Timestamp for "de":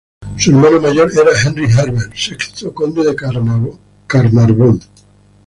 3.05-3.15